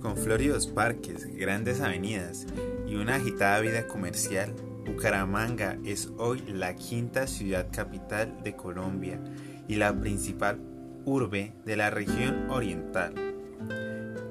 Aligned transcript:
Con 0.00 0.16
floridos 0.16 0.66
parques, 0.66 1.26
grandes 1.34 1.80
avenidas 1.80 2.46
y 2.86 2.94
una 2.94 3.16
agitada 3.16 3.60
vida 3.60 3.86
comercial, 3.86 4.54
Bucaramanga 4.86 5.78
es 5.84 6.10
hoy 6.16 6.42
la 6.48 6.74
quinta 6.74 7.26
ciudad 7.26 7.68
capital 7.70 8.42
de 8.42 8.56
Colombia 8.56 9.20
y 9.68 9.76
la 9.76 9.92
principal 9.92 10.58
urbe 11.04 11.52
de 11.64 11.76
la 11.76 11.90
región 11.90 12.50
oriental. 12.50 13.14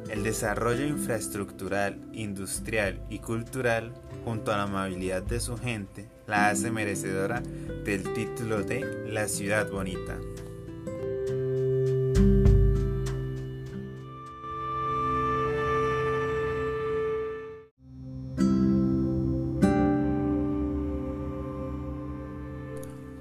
El 0.10 0.24
desarrollo 0.24 0.86
infraestructural, 0.86 2.02
industrial 2.14 3.04
y 3.10 3.20
cultural, 3.20 3.94
junto 4.26 4.52
a 4.52 4.58
la 4.58 4.64
amabilidad 4.64 5.22
de 5.22 5.40
su 5.40 5.58
gente, 5.58 6.10
la 6.28 6.50
hace 6.50 6.72
merecedora 6.72 7.42
del 7.86 8.14
título 8.14 8.62
de 8.64 9.06
La 9.08 9.28
Ciudad 9.30 9.72
Bonita. 9.72 10.20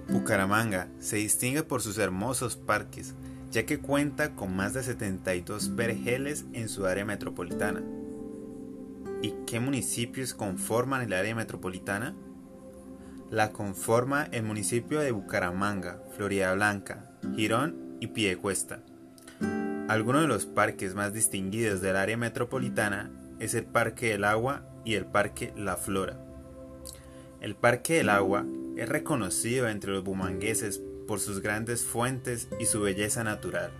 Bucaramanga 0.09 0.89
se 0.99 1.17
distingue 1.17 1.63
por 1.63 1.81
sus 1.81 1.99
hermosos 1.99 2.57
parques, 2.57 3.15
ya 3.53 3.65
que 3.65 3.79
cuenta 3.79 4.35
con 4.35 4.57
más 4.57 4.75
de 4.75 4.83
72 4.83 5.77
vergeles 5.77 6.45
en 6.53 6.69
su 6.69 6.87
área 6.87 7.05
metropolitana. 7.05 7.85
¿Y 9.23 9.31
qué 9.47 9.61
municipios 9.61 10.35
conforman 10.35 11.03
el 11.03 11.13
área 11.13 11.35
metropolitana? 11.37 12.17
La 13.31 13.51
conforma 13.51 14.29
el 14.31 14.45
municipio 14.45 15.01
de 15.01 15.11
Bucaramanga, 15.11 16.01
Florida 16.17 16.55
Blanca, 16.55 17.11
Girón 17.35 17.97
y 18.01 18.07
Piedecuesta. 18.09 18.81
Algunos 19.89 20.23
de 20.23 20.29
los 20.29 20.47
parques 20.47 20.95
más 20.95 21.13
distinguidos 21.13 21.81
del 21.81 21.97
área 21.97 22.17
metropolitana 22.17 23.11
es 23.41 23.55
el 23.55 23.65
Parque 23.65 24.11
del 24.11 24.23
Agua 24.23 24.63
y 24.85 24.95
el 24.95 25.07
Parque 25.07 25.53
La 25.57 25.77
Flora. 25.77 26.17
El 27.41 27.57
Parque 27.57 27.95
del 27.95 28.11
Agua 28.11 28.47
es 28.77 28.89
reconocido 28.89 29.69
entre 29.69 29.91
los 29.91 30.05
bumangueses 30.05 30.81
por 31.09 31.19
sus 31.19 31.41
grandes 31.41 31.85
fuentes 31.85 32.49
y 32.61 32.67
su 32.67 32.81
belleza 32.81 33.25
natural. 33.25 33.73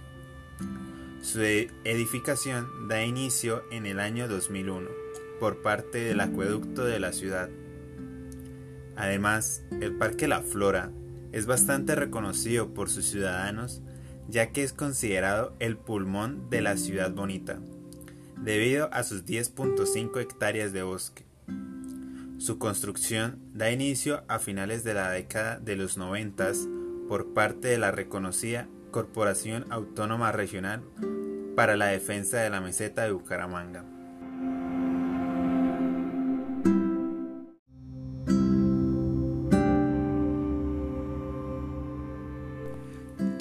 Su 1.23 1.41
edificación 1.41 2.89
da 2.89 3.05
inicio 3.05 3.63
en 3.71 3.87
el 3.87 4.01
año 4.01 4.27
2001 4.27 4.89
por 5.39 5.63
parte 5.63 5.99
del 5.99 6.21
acueducto 6.21 6.85
de 6.85 6.99
la 6.99 7.13
ciudad. 7.13 7.49
Además, 8.97 9.63
el 9.81 9.95
Parque 9.95 10.29
La 10.29 10.41
Flora 10.41 10.91
es 11.33 11.47
bastante 11.47 11.95
reconocido 11.95 12.73
por 12.73 12.89
sus 12.89 13.07
ciudadanos 13.07 13.83
ya 14.29 14.53
que 14.53 14.63
es 14.63 14.73
considerado 14.73 15.55
el 15.59 15.77
pulmón 15.77 16.51
de 16.51 16.61
la 16.61 16.77
ciudad 16.77 17.13
bonita, 17.13 17.61
debido 18.39 18.93
a 18.93 19.03
sus 19.03 19.25
10.5 19.25 20.21
hectáreas 20.21 20.73
de 20.73 20.83
bosque. 20.83 21.25
Su 22.39 22.59
construcción 22.59 23.39
da 23.55 23.71
inicio 23.71 24.25
a 24.29 24.39
finales 24.39 24.85
de 24.85 24.95
la 24.95 25.11
década 25.11 25.59
de 25.59 25.77
los 25.77 25.97
90 25.97 26.53
por 27.09 27.33
parte 27.33 27.69
de 27.69 27.79
la 27.79 27.93
reconocida 27.93 28.69
Corporación 28.91 29.67
Autónoma 29.71 30.33
Regional 30.33 30.83
para 31.55 31.77
la 31.77 31.87
Defensa 31.87 32.39
de 32.39 32.51
la 32.51 32.61
Meseta 32.61 33.05
de 33.05 33.13
Bucaramanga. 33.13 33.96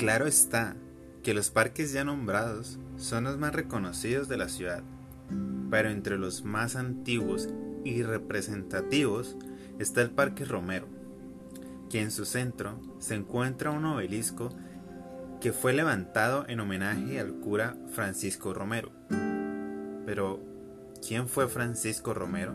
Claro 0.05 0.27
está 0.27 0.75
que 1.23 1.33
los 1.33 1.49
parques 1.49 1.91
ya 1.91 2.03
nombrados 2.03 2.77
son 2.95 3.23
los 3.23 3.39
más 3.39 3.55
reconocidos 3.55 4.27
de 4.27 4.37
la 4.37 4.49
ciudad, 4.49 4.83
pero 5.71 5.89
entre 5.89 6.19
los 6.19 6.43
más 6.43 6.75
antiguos 6.75 7.49
y 7.83 8.03
representativos 8.03 9.35
está 9.79 10.03
el 10.03 10.11
Parque 10.11 10.45
Romero, 10.45 10.87
que 11.89 12.01
en 12.01 12.11
su 12.11 12.25
centro 12.25 12.79
se 12.99 13.15
encuentra 13.15 13.71
un 13.71 13.83
obelisco 13.83 14.55
que 15.41 15.51
fue 15.51 15.73
levantado 15.73 16.45
en 16.47 16.59
homenaje 16.59 17.19
al 17.19 17.39
cura 17.39 17.75
Francisco 17.89 18.53
Romero. 18.53 18.91
Pero, 20.05 20.39
¿quién 21.01 21.27
fue 21.27 21.47
Francisco 21.47 22.13
Romero? 22.13 22.53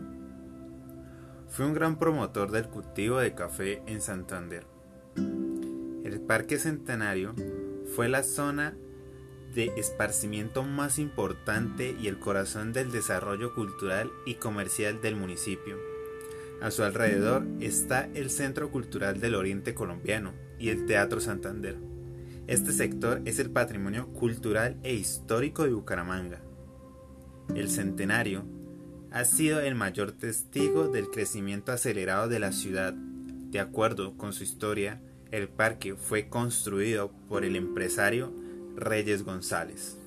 Fue 1.49 1.65
un 1.65 1.73
gran 1.73 1.99
promotor 1.99 2.49
del 2.49 2.69
cultivo 2.69 3.17
de 3.19 3.35
café 3.35 3.83
en 3.87 3.99
Santander. 3.99 4.70
El 6.11 6.19
Parque 6.19 6.59
Centenario 6.59 7.33
fue 7.95 8.09
la 8.09 8.23
zona 8.23 8.75
de 9.55 9.71
esparcimiento 9.77 10.63
más 10.63 10.99
importante 10.99 11.95
y 11.97 12.07
el 12.07 12.19
corazón 12.19 12.73
del 12.73 12.91
desarrollo 12.91 13.55
cultural 13.55 14.11
y 14.25 14.33
comercial 14.33 14.99
del 14.99 15.15
municipio. 15.15 15.77
A 16.61 16.69
su 16.69 16.83
alrededor 16.83 17.45
está 17.61 18.09
el 18.13 18.29
Centro 18.29 18.71
Cultural 18.71 19.21
del 19.21 19.35
Oriente 19.35 19.73
Colombiano 19.73 20.33
y 20.59 20.67
el 20.67 20.85
Teatro 20.85 21.21
Santander. 21.21 21.77
Este 22.45 22.73
sector 22.73 23.21
es 23.23 23.39
el 23.39 23.49
patrimonio 23.49 24.07
cultural 24.07 24.75
e 24.83 24.93
histórico 24.93 25.63
de 25.63 25.71
Bucaramanga. 25.71 26.41
El 27.55 27.69
centenario 27.69 28.43
ha 29.11 29.23
sido 29.23 29.61
el 29.61 29.75
mayor 29.75 30.11
testigo 30.11 30.89
del 30.89 31.09
crecimiento 31.09 31.71
acelerado 31.71 32.27
de 32.27 32.39
la 32.39 32.51
ciudad. 32.51 32.93
De 32.93 33.61
acuerdo 33.61 34.17
con 34.17 34.33
su 34.33 34.43
historia, 34.43 35.01
el 35.31 35.47
parque 35.47 35.95
fue 35.95 36.27
construido 36.27 37.11
por 37.29 37.45
el 37.45 37.55
empresario 37.55 38.33
Reyes 38.75 39.23
González. 39.23 39.97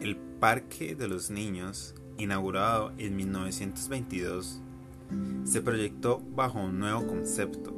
El 0.00 0.16
Parque 0.38 0.94
de 0.94 1.08
los 1.08 1.30
Niños, 1.30 1.94
inaugurado 2.18 2.92
en 2.96 3.16
1922, 3.16 4.60
se 5.44 5.62
proyectó 5.62 6.20
bajo 6.34 6.60
un 6.60 6.78
nuevo 6.78 7.06
concepto, 7.08 7.74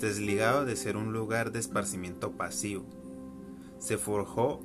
desligado 0.00 0.64
de 0.64 0.74
ser 0.74 0.96
un 0.96 1.12
lugar 1.12 1.52
de 1.52 1.60
esparcimiento 1.60 2.32
pasivo. 2.32 2.84
Se 3.78 3.96
forjó 3.96 4.60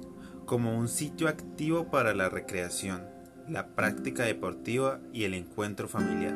como 0.45 0.77
un 0.77 0.87
sitio 0.87 1.27
activo 1.27 1.89
para 1.89 2.13
la 2.13 2.29
recreación, 2.29 3.03
la 3.47 3.67
práctica 3.75 4.23
deportiva 4.23 4.99
y 5.11 5.23
el 5.23 5.33
encuentro 5.33 5.87
familiar. 5.87 6.35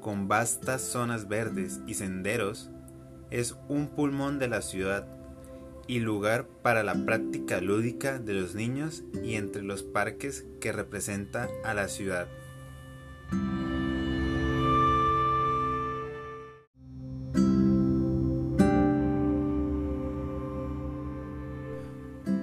Con 0.00 0.28
vastas 0.28 0.82
zonas 0.82 1.28
verdes 1.28 1.80
y 1.86 1.94
senderos, 1.94 2.70
es 3.30 3.56
un 3.68 3.88
pulmón 3.88 4.38
de 4.38 4.48
la 4.48 4.62
ciudad 4.62 5.06
y 5.86 6.00
lugar 6.00 6.46
para 6.62 6.82
la 6.82 6.94
práctica 6.94 7.60
lúdica 7.60 8.18
de 8.18 8.34
los 8.34 8.54
niños 8.54 9.04
y 9.24 9.34
entre 9.34 9.62
los 9.62 9.82
parques 9.82 10.46
que 10.60 10.72
representa 10.72 11.48
a 11.64 11.74
la 11.74 11.88
ciudad. 11.88 12.28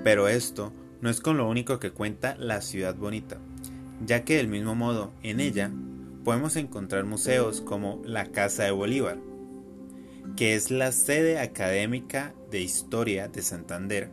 Pero 0.06 0.28
esto 0.28 0.72
no 1.02 1.10
es 1.10 1.20
con 1.20 1.38
lo 1.38 1.50
único 1.50 1.80
que 1.80 1.90
cuenta 1.90 2.36
la 2.36 2.62
ciudad 2.62 2.94
bonita, 2.94 3.40
ya 4.06 4.24
que 4.24 4.38
del 4.38 4.48
mismo 4.48 4.76
modo 4.76 5.12
en 5.24 5.40
ella 5.40 5.72
podemos 6.24 6.58
encontrar 6.58 7.06
museos 7.06 7.60
como 7.60 8.04
la 8.06 8.28
Casa 8.28 8.66
de 8.66 8.72
Bolívar, 8.72 9.18
que 10.38 10.54
es 10.54 10.70
la 10.70 10.92
sede 10.92 11.40
académica 11.40 12.36
de 12.52 12.62
historia 12.62 13.30
de 13.30 13.42
Santander 13.42 14.12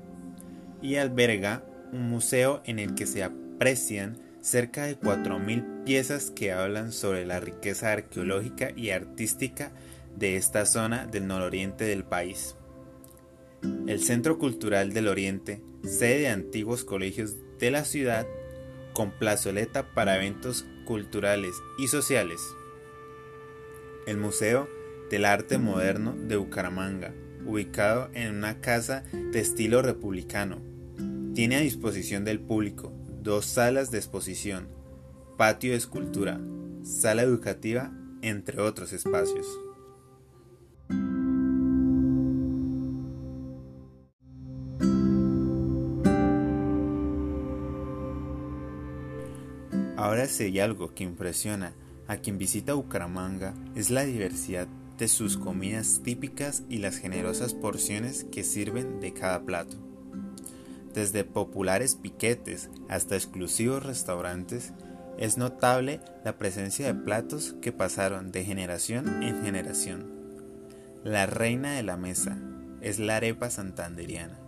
y 0.81 0.96
alberga 0.96 1.62
un 1.93 2.08
museo 2.08 2.62
en 2.64 2.78
el 2.78 2.94
que 2.94 3.05
se 3.05 3.22
aprecian 3.22 4.17
cerca 4.40 4.84
de 4.84 4.99
4.000 4.99 5.84
piezas 5.84 6.31
que 6.31 6.52
hablan 6.52 6.90
sobre 6.90 7.26
la 7.26 7.38
riqueza 7.38 7.93
arqueológica 7.93 8.70
y 8.75 8.88
artística 8.93 9.72
de 10.17 10.37
esta 10.37 10.64
zona 10.64 11.05
del 11.05 11.26
nororiente 11.26 11.84
del 11.84 12.05
país. 12.05 12.56
El 13.87 14.00
Centro 14.00 14.38
Cultural 14.38 14.94
del 14.94 15.08
Oriente 15.08 15.61
sede 15.84 16.20
de 16.20 16.29
antiguos 16.29 16.84
colegios 16.84 17.37
de 17.58 17.70
la 17.70 17.84
ciudad 17.84 18.26
con 18.93 19.11
plazoleta 19.11 19.94
para 19.94 20.17
eventos 20.17 20.67
culturales 20.84 21.55
y 21.79 21.88
sociales. 21.88 22.40
El 24.06 24.17
Museo 24.17 24.69
del 25.11 25.25
Arte 25.25 25.58
Moderno 25.58 26.14
de 26.17 26.37
Bucaramanga, 26.37 27.14
ubicado 27.46 28.08
en 28.14 28.34
una 28.34 28.61
casa 28.61 29.05
de 29.12 29.40
estilo 29.40 29.82
republicano, 29.82 30.61
tiene 31.34 31.56
a 31.56 31.61
disposición 31.61 32.25
del 32.25 32.40
público 32.40 32.93
dos 33.23 33.46
salas 33.46 33.90
de 33.90 33.99
exposición, 33.99 34.69
patio 35.37 35.70
de 35.70 35.79
escultura, 35.79 36.40
sala 36.82 37.23
educativa, 37.23 37.93
entre 38.20 38.61
otros 38.61 38.93
espacios. 38.93 39.46
Ahora 49.97 50.27
si 50.27 50.44
hay 50.44 50.61
algo 50.61 50.94
que 50.94 51.05
impresiona 51.05 51.75
a 52.09 52.17
quien 52.17 52.39
visita 52.39 52.75
Bucaramanga 52.75 53.55
es 53.75 53.91
la 53.91 54.05
diversidad 54.05 54.67
de 54.99 55.09
sus 55.09 55.37
comidas 55.37 56.00
típicas 56.03 56.62
y 56.69 56.79
las 56.79 56.99
generosas 56.99 57.55
porciones 57.55 58.25
que 58.25 58.43
sirven 58.43 59.00
de 59.00 59.12
cada 59.12 59.43
plato. 59.43 59.77
Desde 60.94 61.25
populares 61.25 61.94
piquetes 61.94 62.71
hasta 62.89 63.17
exclusivos 63.17 63.83
restaurantes, 63.83 64.73
es 65.19 65.37
notable 65.37 66.00
la 66.25 66.39
presencia 66.39 66.87
de 66.87 66.94
platos 66.94 67.55
que 67.61 67.73
pasaron 67.73 68.33
de 68.33 68.44
generación 68.44 69.23
en 69.23 69.43
generación. 69.43 70.11
La 71.05 71.27
reina 71.27 71.73
de 71.73 71.83
la 71.83 71.97
mesa 71.97 72.39
es 72.81 72.99
la 72.99 73.17
arepa 73.17 73.50
santanderiana, 73.50 74.39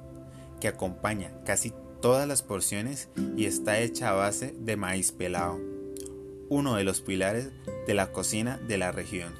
que 0.60 0.68
acompaña 0.68 1.32
casi 1.44 1.72
todas 2.04 2.28
las 2.28 2.42
porciones 2.42 3.08
y 3.34 3.46
está 3.46 3.80
hecha 3.80 4.10
a 4.10 4.12
base 4.12 4.54
de 4.60 4.76
maíz 4.76 5.10
pelado, 5.10 5.58
uno 6.50 6.74
de 6.74 6.84
los 6.84 7.00
pilares 7.00 7.48
de 7.86 7.94
la 7.94 8.12
cocina 8.12 8.58
de 8.68 8.76
la 8.76 8.92
región. 8.92 9.32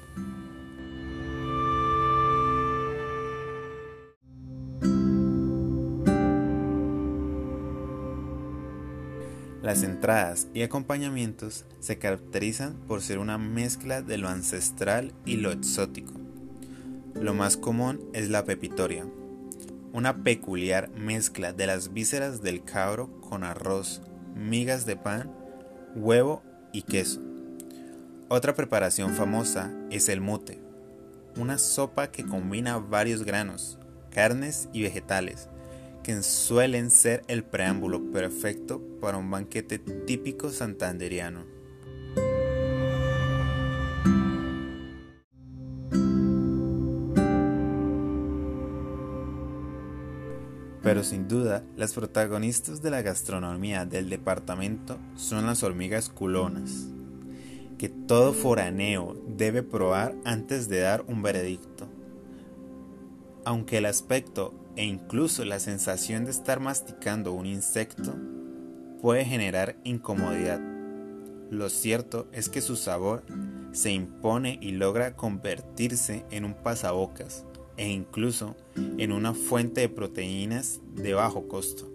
Las 9.61 9.83
entradas 9.83 10.47
y 10.55 10.63
acompañamientos 10.63 11.65
se 11.81 11.99
caracterizan 11.99 12.73
por 12.87 13.03
ser 13.03 13.19
una 13.19 13.37
mezcla 13.37 14.01
de 14.01 14.17
lo 14.17 14.27
ancestral 14.27 15.13
y 15.23 15.35
lo 15.35 15.51
exótico. 15.51 16.13
Lo 17.13 17.35
más 17.35 17.57
común 17.57 18.09
es 18.13 18.31
la 18.31 18.43
pepitoria, 18.43 19.05
una 19.95 20.25
peculiar 20.25 20.89
mezcla 20.89 21.53
de 21.53 21.67
las 21.67 21.93
vísceras 21.93 22.41
del 22.41 22.65
cabro 22.65 23.21
con 23.21 23.45
arroz, 23.45 24.01
migas 24.35 24.85
de 24.85 24.97
pan, 24.97 25.33
huevo 25.95 26.43
y 26.73 26.81
queso. 26.81 27.21
Otra 28.27 28.53
preparación 28.55 29.13
famosa 29.13 29.73
es 29.89 30.09
el 30.09 30.19
mute, 30.19 30.59
una 31.37 31.57
sopa 31.57 32.11
que 32.11 32.25
combina 32.25 32.77
varios 32.77 33.23
granos, 33.23 33.79
carnes 34.11 34.67
y 34.73 34.83
vegetales, 34.83 35.47
que 36.03 36.21
suelen 36.23 36.91
ser 36.91 37.23
el 37.29 37.45
preámbulo 37.45 38.11
perfecto 38.11 38.81
para 38.99 39.17
un 39.17 39.31
banquete 39.31 39.79
típico 39.79 40.49
santanderiano. 40.49 41.54
Pero 50.85 51.03
sin 51.03 51.27
duda, 51.27 51.63
las 51.75 51.93
protagonistas 51.93 52.83
de 52.83 52.91
la 52.91 53.01
gastronomía 53.01 53.87
del 53.87 54.07
departamento 54.07 54.99
son 55.15 55.47
las 55.47 55.63
hormigas 55.63 56.09
culonas, 56.09 56.89
que 57.79 57.89
todo 57.89 58.33
foraneo 58.33 59.19
debe 59.27 59.63
probar 59.63 60.13
antes 60.25 60.69
de 60.69 60.81
dar 60.81 61.03
un 61.07 61.23
veredicto. 61.23 61.87
Aunque 63.45 63.79
el 63.79 63.87
aspecto 63.87 64.53
e 64.75 64.85
incluso 64.85 65.43
la 65.43 65.59
sensación 65.59 66.23
de 66.23 66.29
estar 66.29 66.59
masticando 66.59 67.33
un 67.33 67.47
insecto 67.47 68.13
puede 69.01 69.25
generar 69.25 69.77
incomodidad. 69.85 70.61
Lo 71.49 71.69
cierto 71.69 72.27
es 72.31 72.47
que 72.47 72.61
su 72.61 72.75
sabor 72.75 73.23
se 73.71 73.89
impone 73.89 74.59
y 74.61 74.73
logra 74.73 75.15
convertirse 75.15 76.27
en 76.29 76.45
un 76.45 76.53
pasabocas 76.53 77.43
e 77.77 77.89
incluso 77.89 78.55
en 78.97 79.11
una 79.11 79.33
fuente 79.33 79.81
de 79.81 79.89
proteínas 79.89 80.81
de 80.95 81.13
bajo 81.13 81.47
costo. 81.47 81.94